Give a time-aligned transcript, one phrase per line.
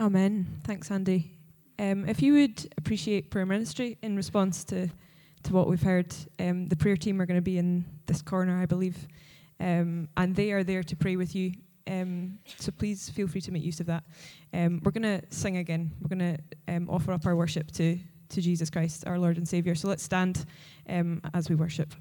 [0.00, 0.62] Amen.
[0.64, 1.36] Thanks, Andy.
[1.78, 4.88] Um, if you would appreciate prayer ministry in response to,
[5.42, 8.58] to what we've heard, um, the prayer team are going to be in this corner,
[8.62, 9.06] I believe,
[9.60, 11.52] um, and they are there to pray with you.
[11.86, 14.04] Um, so please feel free to make use of that.
[14.54, 15.92] Um, we're going to sing again.
[16.00, 17.98] We're going to um, offer up our worship to,
[18.30, 19.74] to Jesus Christ, our Lord and Savior.
[19.74, 20.46] So let's stand
[20.86, 21.92] as we worship.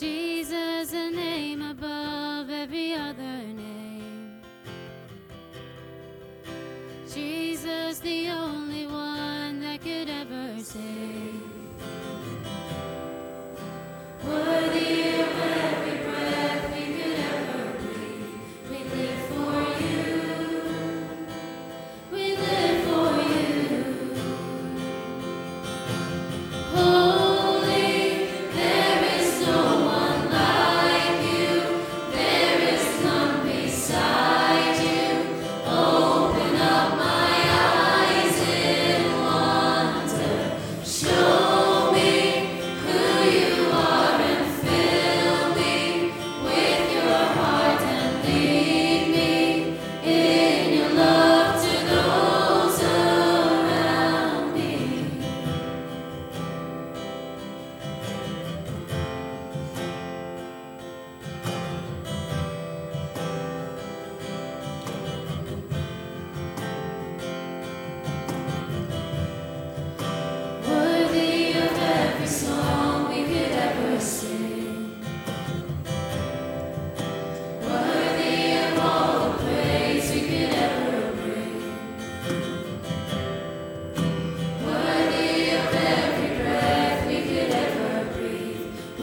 [0.00, 1.93] Jesus, a name above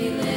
[0.00, 0.29] me live.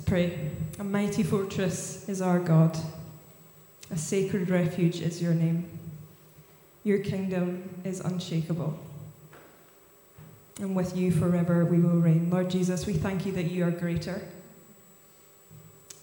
[0.00, 0.50] Pray.
[0.78, 2.76] A mighty fortress is our God,
[3.90, 5.68] a sacred refuge is your name.
[6.84, 8.78] Your kingdom is unshakable.
[10.60, 12.30] And with you forever we will reign.
[12.30, 14.22] Lord Jesus, we thank you that you are greater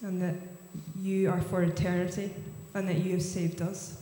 [0.01, 0.35] and that
[0.99, 2.33] you are for eternity
[2.73, 4.01] and that you have saved us.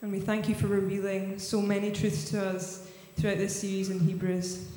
[0.00, 3.98] And we thank you for revealing so many truths to us throughout this series in
[3.98, 4.68] Hebrews.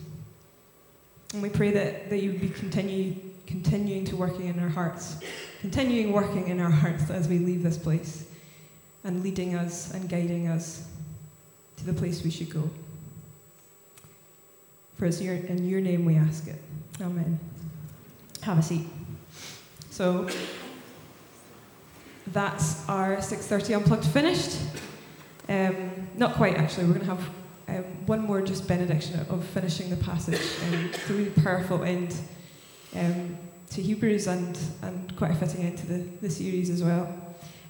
[1.33, 3.15] And we pray that, that you would be continue,
[3.47, 5.17] continuing to working in our hearts,
[5.61, 8.25] continuing working in our hearts as we leave this place,
[9.03, 10.87] and leading us and guiding us
[11.77, 12.69] to the place we should go.
[14.97, 16.61] For it's your, in your name we ask it.
[16.99, 17.39] Amen.
[18.41, 18.87] Have a seat.
[19.89, 20.29] So
[22.27, 24.57] that's our 6:30 unplugged finished.
[25.49, 26.85] Um, not quite actually.
[26.85, 27.29] We're going to have
[27.71, 30.41] um, one more just benediction of finishing the passage.
[30.67, 32.13] Um, it's a really powerful end
[32.95, 33.37] um,
[33.69, 37.07] to Hebrews and, and quite a fitting end to the, the series as well.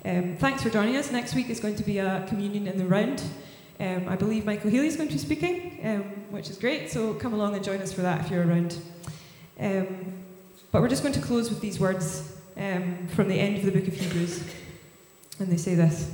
[0.03, 1.11] Um, thanks for joining us.
[1.11, 3.21] Next week is going to be a communion in the round.
[3.79, 6.89] Um, I believe Michael Healy is going to be speaking, um, which is great.
[6.89, 8.77] So come along and join us for that if you're around.
[9.59, 13.87] But we're just going to close with these words from the end of the book
[13.87, 14.43] of Hebrews.
[15.39, 16.11] And they say this.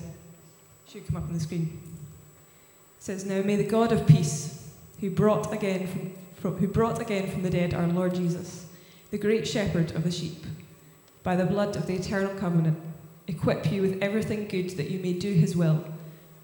[0.89, 1.86] Should come up on the screen.
[3.07, 7.31] Says, Now may the God of peace, who brought again from, from, who brought again
[7.31, 8.65] from the dead our Lord Jesus,
[9.11, 10.43] the great shepherd of the sheep,
[11.23, 12.77] by the blood of the eternal covenant,
[13.27, 15.85] equip you with everything good that you may do his will,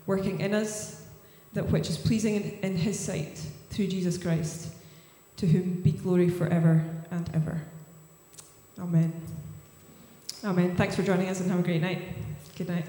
[0.05, 1.05] working in us
[1.51, 4.71] that which is pleasing in, in his sight through Jesus Christ,
[5.35, 7.61] to whom be glory forever and ever.
[8.79, 9.11] Amen.
[10.45, 10.77] Amen.
[10.77, 12.03] Thanks for joining us and have a great night.
[12.55, 12.85] Good night.